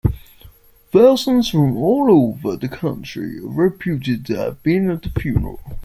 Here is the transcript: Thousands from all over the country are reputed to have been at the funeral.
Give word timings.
Thousands 0.91 1.49
from 1.51 1.77
all 1.77 2.07
over 2.09 2.57
the 2.57 2.67
country 2.67 3.37
are 3.37 3.45
reputed 3.45 4.25
to 4.25 4.35
have 4.35 4.63
been 4.63 4.89
at 4.89 5.03
the 5.03 5.09
funeral. 5.11 5.61